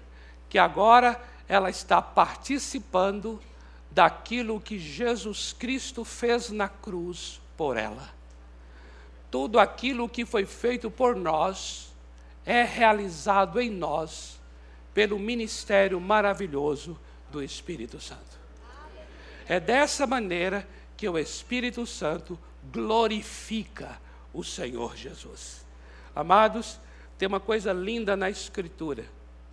[0.48, 3.40] Que agora ela está participando
[3.90, 8.08] daquilo que Jesus Cristo fez na cruz por ela.
[9.30, 11.92] Tudo aquilo que foi feito por nós
[12.44, 14.40] é realizado em nós
[14.94, 16.98] pelo ministério maravilhoso
[17.30, 18.40] do Espírito Santo.
[19.48, 22.38] É dessa maneira que o Espírito Santo
[22.72, 24.00] glorifica
[24.32, 25.64] o Senhor Jesus.
[26.14, 26.78] Amados,
[27.18, 29.04] tem uma coisa linda na Escritura,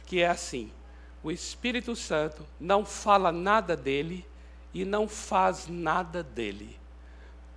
[0.06, 0.72] que é assim:
[1.28, 4.26] o Espírito Santo não fala nada dele
[4.74, 6.80] e não faz nada dele.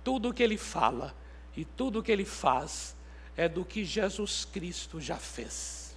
[0.03, 1.15] Tudo o que ele fala
[1.55, 2.93] e tudo o que ele faz
[3.37, 5.95] é do que Jesus Cristo já fez.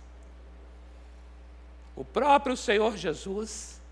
[1.96, 3.82] O próprio Senhor Jesus,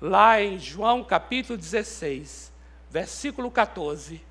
[0.00, 2.50] lá em João capítulo 16,
[2.90, 4.24] versículo 14,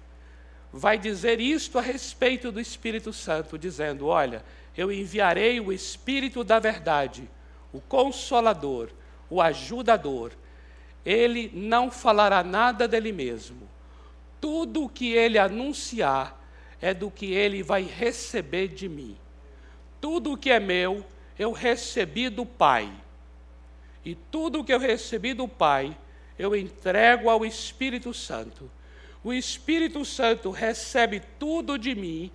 [0.74, 4.44] vai dizer isto a respeito do Espírito Santo, dizendo: Olha,
[4.76, 7.30] eu enviarei o Espírito da Verdade,
[7.76, 8.90] o Consolador,
[9.30, 10.32] o Ajudador.
[11.06, 13.68] Ele não falará nada dele mesmo,
[14.40, 16.40] tudo o que ele anunciar
[16.82, 19.18] é do que ele vai receber de mim.
[20.00, 21.06] Tudo o que é meu,
[21.38, 22.92] eu recebi do Pai.
[24.04, 25.98] E tudo o que eu recebi do Pai,
[26.38, 28.70] eu entrego ao Espírito Santo.
[29.24, 32.32] O Espírito Santo recebe tudo de mim,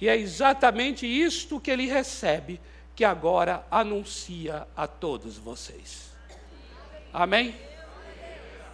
[0.00, 2.58] e é exatamente isto que ele recebe
[3.00, 6.12] que agora anuncia a todos vocês.
[7.10, 7.58] Amém?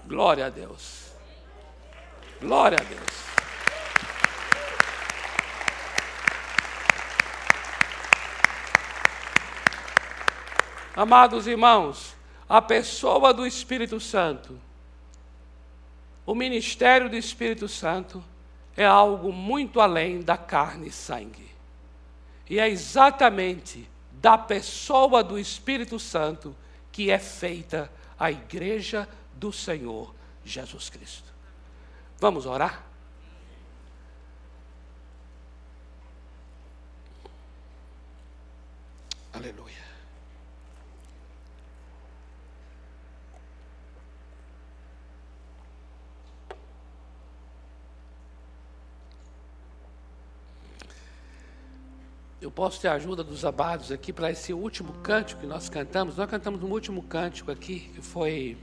[0.04, 1.12] Glória a Deus.
[2.40, 3.24] Glória a Deus.
[10.96, 12.16] Amados irmãos,
[12.48, 14.60] a pessoa do Espírito Santo,
[16.26, 18.24] o ministério do Espírito Santo
[18.76, 21.48] é algo muito além da carne e sangue.
[22.50, 23.88] E é exatamente
[24.20, 26.56] da pessoa do Espírito Santo
[26.90, 30.14] que é feita a igreja do Senhor
[30.44, 31.32] Jesus Cristo.
[32.18, 32.82] Vamos orar?
[39.32, 39.95] Aleluia.
[52.40, 56.16] Eu posso ter a ajuda dos amados aqui para esse último cântico que nós cantamos.
[56.16, 58.56] Nós cantamos um último cântico aqui, que foi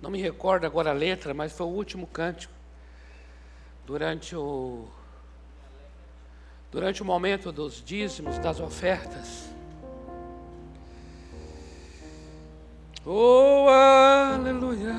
[0.00, 2.52] não me recordo agora a letra, mas foi o último cântico.
[3.84, 4.86] durante o
[6.70, 9.48] durante o momento dos dízimos, das ofertas.
[13.04, 14.94] Oh, aleluia!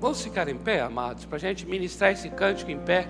[0.00, 3.08] Vamos ficar em pé, amados, para a gente ministrar esse cântico em pé.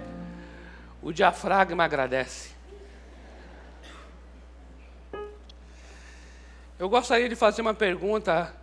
[1.02, 2.50] O diafragma agradece.
[6.78, 8.54] Eu gostaria de fazer uma pergunta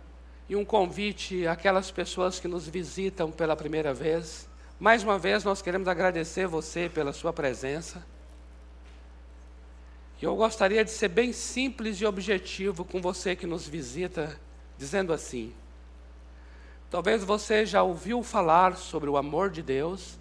[0.48, 4.48] e um convite àquelas pessoas que nos visitam pela primeira vez.
[4.80, 8.04] Mais uma vez, nós queremos agradecer você pela sua presença.
[10.20, 14.40] E eu gostaria de ser bem simples e objetivo com você que nos visita,
[14.76, 15.54] dizendo assim:
[16.90, 20.18] talvez você já ouviu falar sobre o amor de Deus,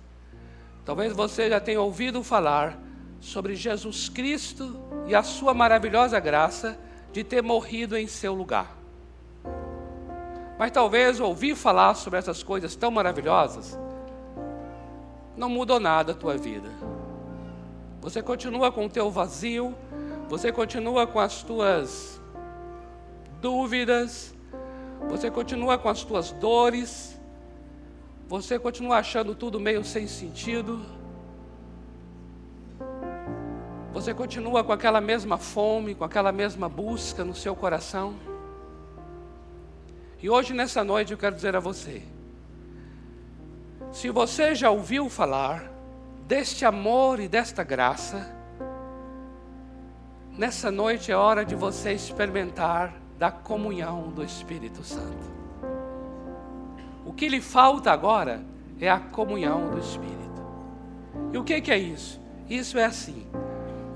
[0.88, 2.80] talvez você já tenha ouvido falar
[3.20, 6.80] sobre Jesus Cristo e a sua maravilhosa graça
[7.12, 8.74] de ter morrido em seu lugar.
[10.58, 13.78] Mas talvez ouvir falar sobre essas coisas tão maravilhosas
[15.36, 16.70] não mudou nada a tua vida.
[18.00, 19.76] Você continua com o teu vazio,
[20.30, 22.22] você continua com as tuas
[23.42, 24.34] dúvidas,
[25.10, 27.17] você continua com as tuas dores,
[28.28, 30.86] você continua achando tudo meio sem sentido.
[33.94, 38.16] Você continua com aquela mesma fome, com aquela mesma busca no seu coração.
[40.22, 42.04] E hoje, nessa noite, eu quero dizer a você:
[43.94, 45.72] se você já ouviu falar
[46.28, 48.36] deste amor e desta graça,
[50.38, 55.37] nessa noite é hora de você experimentar da comunhão do Espírito Santo.
[57.18, 58.42] Que lhe falta agora
[58.80, 60.18] é a comunhão do Espírito.
[61.34, 62.22] E o que, que é isso?
[62.48, 63.26] Isso é assim.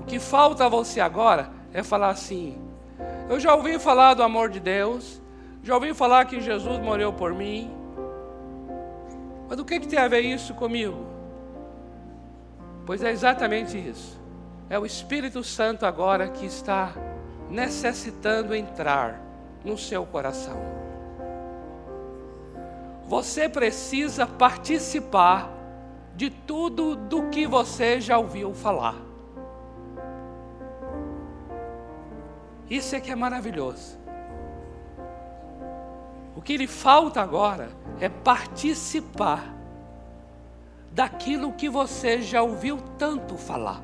[0.00, 2.58] O que falta a você agora é falar assim:
[3.30, 5.22] Eu já ouvi falar do amor de Deus,
[5.62, 7.70] já ouvi falar que Jesus morreu por mim,
[9.48, 11.06] mas o que, que tem a ver isso comigo?
[12.84, 14.20] Pois é exatamente isso.
[14.68, 16.92] É o Espírito Santo agora que está
[17.48, 19.20] necessitando entrar
[19.64, 20.81] no seu coração.
[23.06, 25.50] Você precisa participar
[26.14, 28.96] de tudo do que você já ouviu falar.
[32.68, 33.98] Isso é que é maravilhoso.
[36.34, 39.54] O que lhe falta agora é participar
[40.90, 43.82] daquilo que você já ouviu tanto falar.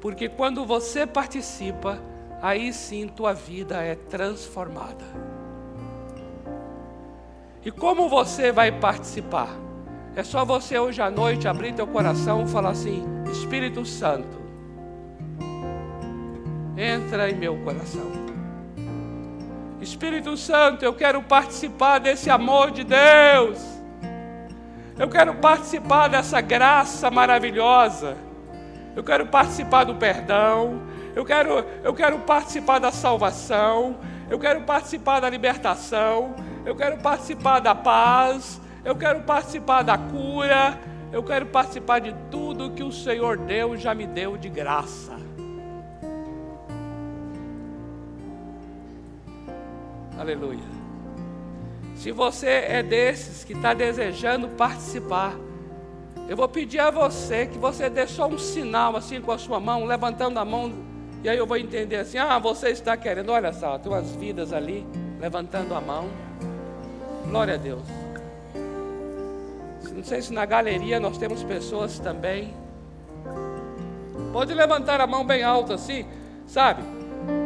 [0.00, 2.00] Porque quando você participa,
[2.40, 5.04] aí sim tua vida é transformada.
[7.64, 9.50] E como você vai participar?
[10.16, 14.40] É só você hoje à noite abrir teu coração e falar assim: Espírito Santo,
[16.76, 18.10] entra em meu coração.
[19.80, 23.58] Espírito Santo, eu quero participar desse amor de Deus.
[24.98, 28.16] Eu quero participar dessa graça maravilhosa.
[28.94, 30.82] Eu quero participar do perdão.
[31.14, 33.96] Eu quero, eu quero participar da salvação.
[34.28, 36.34] Eu quero participar da libertação.
[36.64, 38.60] Eu quero participar da paz.
[38.84, 40.78] Eu quero participar da cura.
[41.12, 45.18] Eu quero participar de tudo que o Senhor Deus já me deu de graça.
[50.18, 50.80] Aleluia.
[51.96, 55.34] Se você é desses que está desejando participar,
[56.28, 59.58] eu vou pedir a você que você dê só um sinal assim com a sua
[59.58, 60.72] mão, levantando a mão,
[61.24, 64.52] e aí eu vou entender assim: ah, você está querendo, olha só, tem umas vidas
[64.52, 64.86] ali,
[65.18, 66.08] levantando a mão.
[67.30, 67.84] Glória a Deus.
[69.94, 72.52] Não sei se na galeria nós temos pessoas também.
[74.32, 76.04] Pode levantar a mão bem alta assim,
[76.44, 76.82] sabe?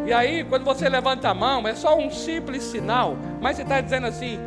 [0.06, 3.78] E aí, quando você levanta a mão, é só um simples sinal, mas você está
[3.82, 4.38] dizendo assim: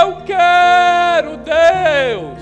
[0.00, 2.38] Eu quero Deus,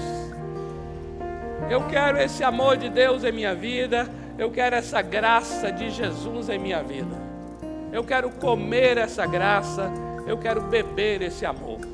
[1.70, 6.50] eu quero esse amor de Deus em minha vida, eu quero essa graça de Jesus
[6.50, 7.16] em minha vida,
[7.90, 9.90] eu quero comer essa graça,
[10.26, 11.93] eu quero beber esse amor.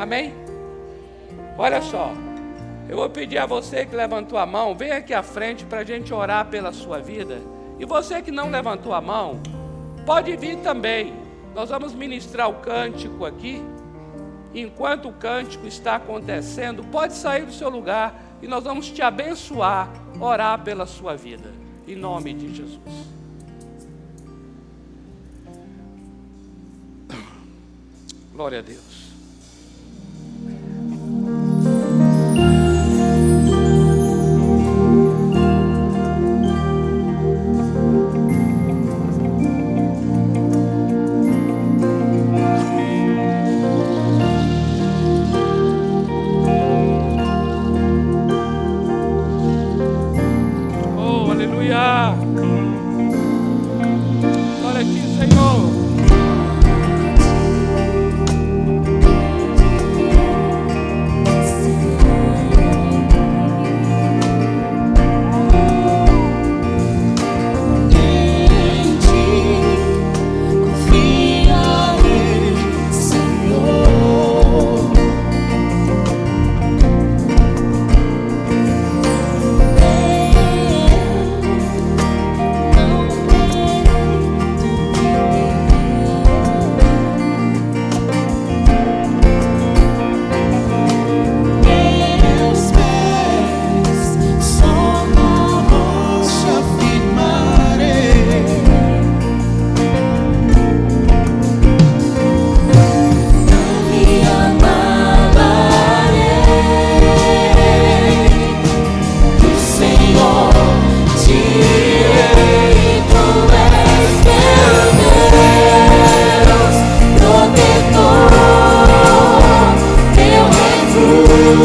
[0.00, 0.32] Amém?
[1.58, 2.14] Olha só,
[2.88, 5.84] eu vou pedir a você que levantou a mão, vem aqui à frente para a
[5.84, 7.36] gente orar pela sua vida.
[7.78, 9.38] E você que não levantou a mão,
[10.06, 11.12] pode vir também.
[11.54, 13.62] Nós vamos ministrar o cântico aqui.
[14.54, 19.90] Enquanto o cântico está acontecendo, pode sair do seu lugar e nós vamos te abençoar,
[20.18, 21.52] orar pela sua vida.
[21.86, 22.80] Em nome de Jesus.
[28.32, 29.09] Glória a Deus.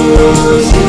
[0.05, 0.84] Jesus.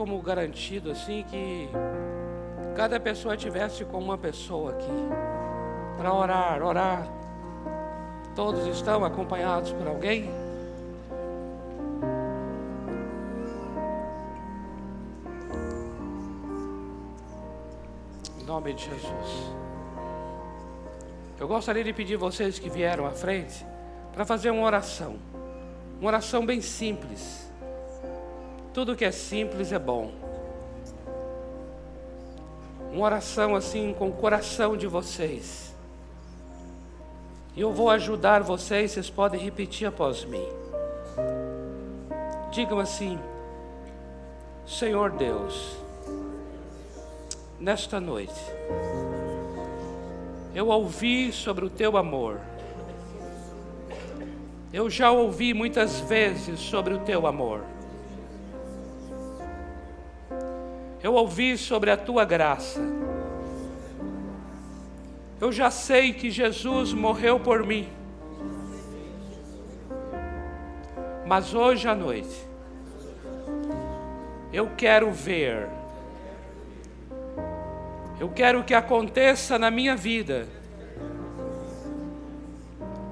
[0.00, 1.68] Como garantido assim que
[2.74, 4.86] cada pessoa tivesse com uma pessoa aqui
[5.98, 7.06] para orar, orar.
[8.34, 10.30] Todos estão acompanhados por alguém?
[18.40, 19.52] Em nome de Jesus.
[21.38, 23.66] Eu gostaria de pedir vocês que vieram à frente
[24.14, 25.18] para fazer uma oração.
[26.00, 27.49] Uma oração bem simples.
[28.72, 30.12] Tudo que é simples é bom.
[32.92, 35.74] Uma oração assim com o coração de vocês.
[37.56, 40.46] E eu vou ajudar vocês, vocês podem repetir após mim.
[42.52, 43.18] Digam assim:
[44.64, 45.76] Senhor Deus,
[47.58, 48.40] nesta noite,
[50.54, 52.40] eu ouvi sobre o teu amor.
[54.72, 57.64] Eu já ouvi muitas vezes sobre o teu amor.
[61.02, 62.80] Eu ouvi sobre a tua graça.
[65.40, 67.88] Eu já sei que Jesus morreu por mim.
[71.26, 72.44] Mas hoje à noite,
[74.52, 75.68] eu quero ver,
[78.18, 80.46] eu quero que aconteça na minha vida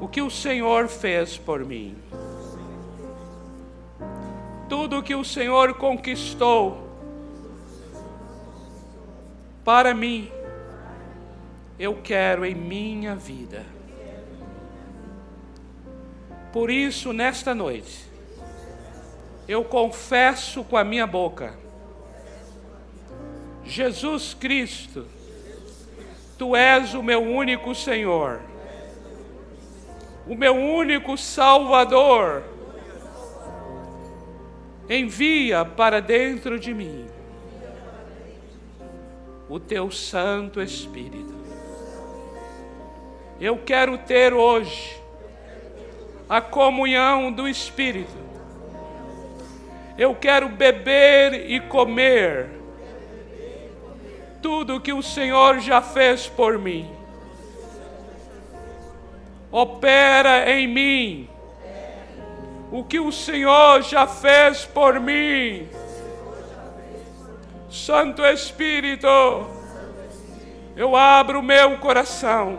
[0.00, 1.96] o que o Senhor fez por mim.
[4.68, 6.87] Tudo que o Senhor conquistou
[9.68, 10.32] para mim,
[11.78, 13.66] eu quero em minha vida.
[16.50, 18.06] Por isso, nesta noite,
[19.46, 21.54] eu confesso com a minha boca:
[23.62, 25.06] Jesus Cristo,
[26.38, 28.40] Tu és o meu único Senhor,
[30.26, 32.42] o meu único Salvador.
[34.88, 37.17] Envia para dentro de mim
[39.48, 41.34] o teu Santo Espírito.
[43.40, 45.00] Eu quero ter hoje
[46.28, 48.28] a comunhão do Espírito.
[49.96, 52.50] Eu quero beber e comer
[54.42, 56.88] tudo que o Senhor já fez por mim.
[59.50, 61.30] Opera em mim
[62.70, 65.66] o que o Senhor já fez por mim
[67.70, 69.06] Santo Espírito,
[70.74, 72.58] eu abro meu coração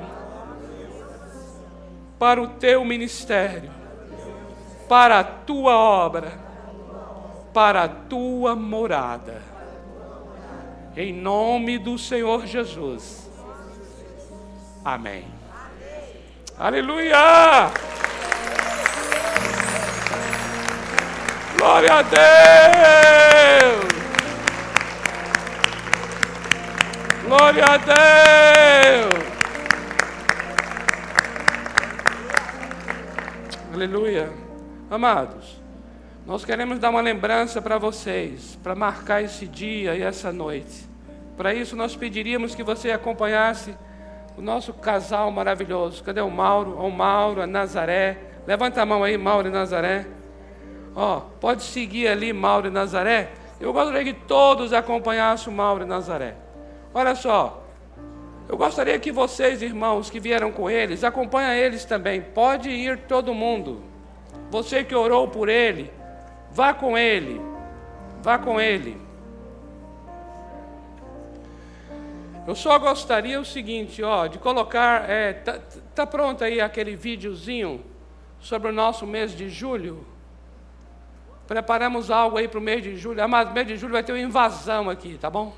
[2.20, 3.72] para o teu ministério,
[4.88, 6.34] para a tua obra,
[7.53, 9.41] para a tua morada.
[10.95, 13.30] Em nome do Senhor Jesus.
[14.84, 15.26] Amém.
[16.57, 17.72] Aleluia!
[21.57, 23.99] Glória a Deus!
[27.30, 29.23] Glória a Deus.
[33.71, 34.32] Aleluia.
[34.89, 35.61] Amados,
[36.25, 40.89] nós queremos dar uma lembrança para vocês, para marcar esse dia e essa noite.
[41.38, 43.75] Para isso, nós pediríamos que você acompanhasse
[44.36, 46.03] o nosso casal maravilhoso.
[46.03, 46.80] Cadê o Mauro?
[46.80, 48.17] O Mauro, a Nazaré.
[48.47, 50.07] Levanta a mão aí, Mauro e Nazaré.
[50.95, 53.34] Ó, pode seguir ali, Mauro e Nazaré.
[53.61, 56.49] Eu gostaria que todos acompanhassem o Mauro e Nazaré.
[56.94, 57.64] Olha só,
[58.48, 62.20] eu gostaria que vocês, irmãos, que vieram com eles, acompanhem eles também.
[62.20, 63.84] Pode ir todo mundo.
[64.50, 65.92] Você que orou por ele,
[66.52, 67.40] vá com ele.
[68.24, 69.00] Vá com ele.
[72.48, 75.60] Eu só gostaria o seguinte, ó, de colocar, é, tá,
[75.94, 77.86] tá pronto aí aquele videozinho
[78.40, 80.04] sobre o nosso mês de julho?
[81.46, 83.22] Preparamos algo aí para o mês de julho.
[83.24, 85.54] Ah, mas mês de julho vai ter uma invasão aqui, tá bom?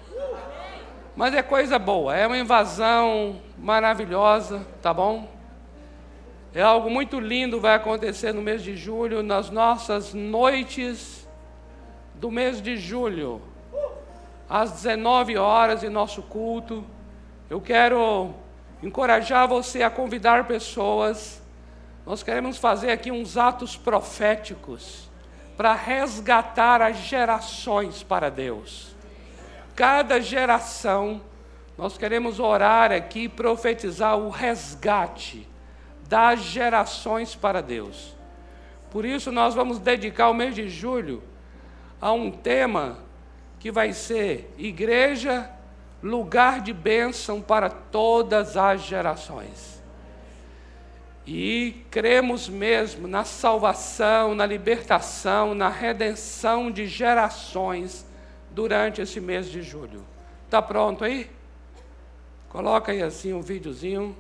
[1.16, 5.30] Mas é coisa boa, é uma invasão maravilhosa, tá bom?
[6.54, 11.28] É algo muito lindo vai acontecer no mês de julho, nas nossas noites
[12.16, 13.42] do mês de julho,
[14.50, 16.84] às 19 horas em nosso culto.
[17.50, 18.34] Eu quero
[18.82, 21.42] encorajar você a convidar pessoas.
[22.06, 25.10] Nós queremos fazer aqui uns atos proféticos
[25.58, 28.91] para resgatar as gerações para Deus
[29.76, 31.22] cada geração,
[31.78, 35.48] nós queremos orar aqui e profetizar o resgate
[36.08, 38.16] das gerações para Deus.
[38.90, 41.24] Por isso, nós vamos dedicar o mês de julho
[42.00, 43.00] a um tema
[43.60, 45.50] que vai ser Igreja,
[46.04, 49.82] lugar de bênção para todas as gerações.
[51.26, 58.06] E cremos mesmo na salvação, na libertação, na redenção de gerações
[58.52, 60.04] durante esse mês de julho.
[60.46, 61.30] Está pronto aí?
[62.50, 64.16] Coloca aí assim um videozinho.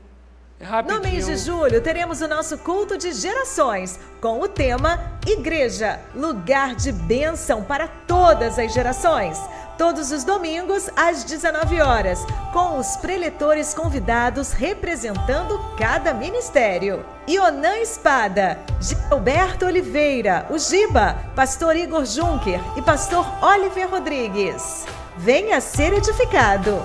[0.61, 5.99] É no mês de julho, teremos o nosso culto de gerações, com o tema Igreja,
[6.13, 9.39] lugar de bênção para todas as gerações.
[9.75, 17.03] Todos os domingos, às 19 horas, com os preletores convidados representando cada ministério.
[17.27, 24.85] Ionan Espada, Gilberto Oliveira, o Giba, Pastor Igor Juncker e Pastor Oliver Rodrigues.
[25.17, 26.79] Venha ser edificado.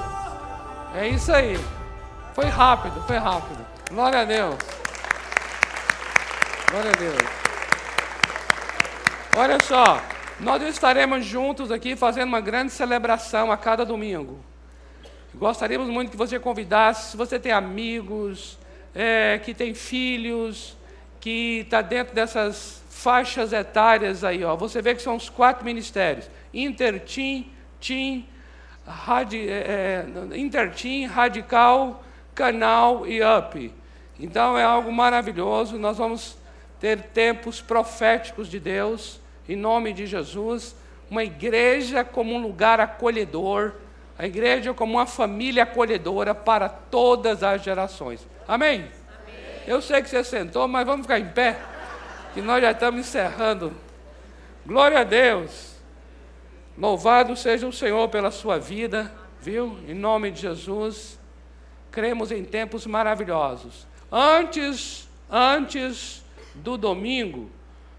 [0.95, 1.61] É isso aí.
[2.35, 3.66] Foi rápido, foi rápido.
[3.89, 4.57] Glória a Deus.
[6.69, 7.17] Glória a Deus.
[9.37, 10.03] Olha só,
[10.41, 14.45] nós estaremos juntos aqui fazendo uma grande celebração a cada domingo.
[15.33, 18.59] Gostaríamos muito que você convidasse, se você tem amigos,
[18.93, 20.77] é, que tem filhos,
[21.21, 24.57] que está dentro dessas faixas etárias aí, ó.
[24.57, 28.27] Você vê que são os quatro ministérios: Intertim, Tim,
[28.85, 32.03] Radi, é, é Intertim, Radical,
[32.37, 33.73] Canal e Up.
[34.21, 35.79] Então é algo maravilhoso.
[35.79, 36.37] Nós vamos
[36.79, 39.19] ter tempos proféticos de Deus,
[39.49, 40.77] em nome de Jesus.
[41.11, 43.73] Uma igreja como um lugar acolhedor,
[44.19, 48.27] a igreja como uma família acolhedora para todas as gerações.
[48.47, 48.81] Amém?
[48.81, 48.91] Amém?
[49.67, 51.59] Eu sei que você sentou, mas vamos ficar em pé,
[52.35, 53.73] que nós já estamos encerrando.
[54.67, 55.75] Glória a Deus.
[56.77, 59.11] Louvado seja o Senhor pela sua vida,
[59.41, 59.79] viu?
[59.89, 61.19] Em nome de Jesus
[61.97, 63.87] cremos em tempos maravilhosos.
[64.13, 66.23] Antes, antes
[66.55, 67.51] do domingo,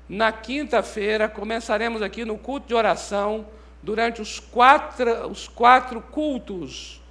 [0.07, 3.47] na quinta-feira, começaremos aqui no culto de oração,
[3.81, 7.01] durante os quatro, os quatro cultos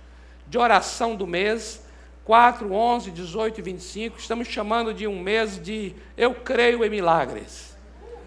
[0.46, 1.84] de oração do mês,
[2.24, 7.76] 4, 11, 18 e 25, estamos chamando de um mês de Eu Creio em Milagres.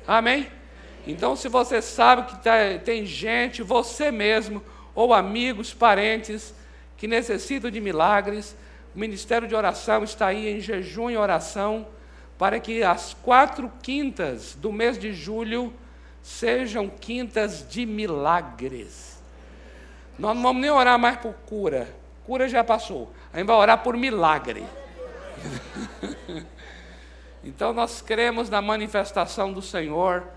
[0.06, 0.50] Amém?
[1.08, 4.62] Então, se você sabe que tá, tem gente, você mesmo,
[4.94, 6.54] ou amigos, parentes,
[7.00, 8.56] que necessitam de milagres,
[8.94, 11.88] o Ministério de Oração está aí em jejum e oração
[12.38, 15.74] para que as quatro quintas do mês de julho
[16.22, 19.18] sejam quintas de milagres.
[20.18, 21.88] Nós não vamos nem orar mais por cura,
[22.26, 24.66] cura já passou, a gente vai orar por milagre.
[27.42, 30.28] então nós cremos na manifestação do Senhor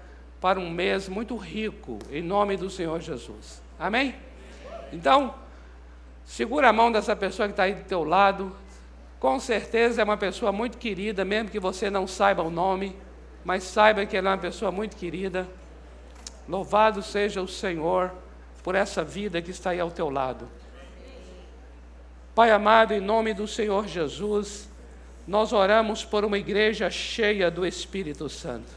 [0.40, 3.60] para um mês muito rico, em nome do Senhor Jesus.
[3.80, 4.14] Amém?
[4.92, 5.41] Então,
[6.32, 8.56] Segura a mão dessa pessoa que está aí do teu lado.
[9.20, 12.96] Com certeza é uma pessoa muito querida, mesmo que você não saiba o nome,
[13.44, 15.46] mas saiba que ela é uma pessoa muito querida.
[16.48, 18.10] Louvado seja o Senhor
[18.62, 20.48] por essa vida que está aí ao teu lado.
[22.34, 24.70] Pai amado, em nome do Senhor Jesus,
[25.28, 28.72] nós oramos por uma igreja cheia do Espírito Santo.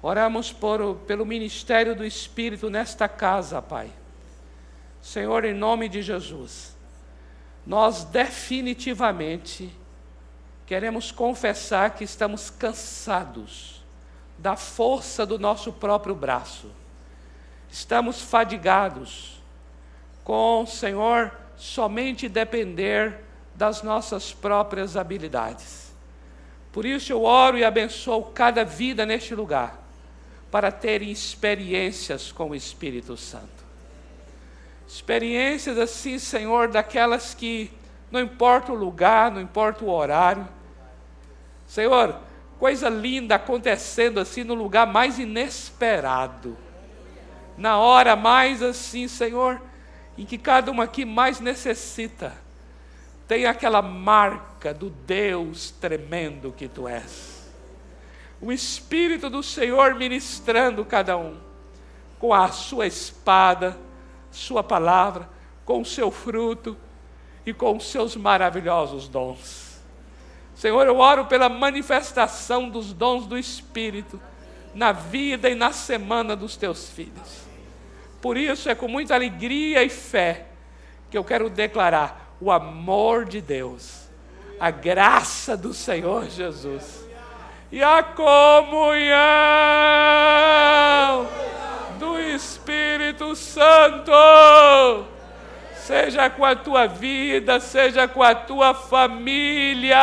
[0.00, 3.90] Oramos por, pelo ministério do Espírito nesta casa, Pai.
[5.04, 6.74] Senhor, em nome de Jesus,
[7.66, 9.70] nós definitivamente
[10.64, 13.84] queremos confessar que estamos cansados
[14.38, 16.70] da força do nosso próprio braço.
[17.70, 19.42] Estamos fadigados
[20.24, 23.20] com, Senhor, somente depender
[23.54, 25.92] das nossas próprias habilidades.
[26.72, 29.84] Por isso eu oro e abençoo cada vida neste lugar,
[30.50, 33.63] para terem experiências com o Espírito Santo.
[34.86, 37.70] Experiências assim, Senhor, daquelas que
[38.10, 40.46] não importa o lugar, não importa o horário.
[41.66, 42.16] Senhor,
[42.58, 46.56] coisa linda acontecendo assim no lugar mais inesperado.
[47.56, 49.60] Na hora mais assim, Senhor,
[50.16, 52.32] em que cada um aqui mais necessita.
[53.26, 57.50] Tem aquela marca do Deus tremendo que tu és.
[58.40, 61.38] O Espírito do Senhor ministrando cada um
[62.18, 63.76] com a sua espada
[64.34, 65.28] sua palavra,
[65.64, 66.76] com o seu fruto
[67.46, 69.80] e com os seus maravilhosos dons.
[70.54, 74.20] Senhor, eu oro pela manifestação dos dons do Espírito
[74.74, 77.44] na vida e na semana dos teus filhos.
[78.20, 80.46] Por isso é com muita alegria e fé
[81.10, 84.08] que eu quero declarar o amor de Deus,
[84.58, 87.04] a graça do Senhor Jesus
[87.70, 89.14] e a comunhão
[91.98, 94.12] do Espírito Santo.
[95.76, 99.98] Seja com a tua vida, seja com a tua família,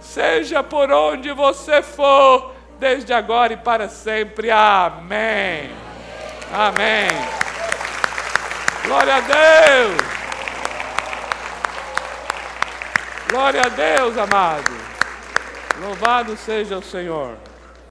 [0.00, 4.50] seja por onde você for, desde agora e para sempre.
[4.50, 5.70] Amém.
[6.52, 7.08] Amém.
[8.84, 9.96] Glória a Deus.
[13.28, 14.70] Glória a Deus, amado.
[15.80, 17.45] Louvado seja o Senhor.